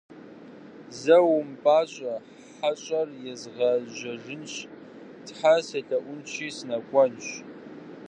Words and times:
Зэ 0.99 1.17
умыпӀащӀэ, 1.35 2.13
хьэщӀэр 2.57 3.09
езгъэжьэжынщ, 3.31 4.55
Тхьэ 5.25 5.55
селъэӀунщи, 5.67 6.49
сынэкӀуэнщ. 6.55 7.27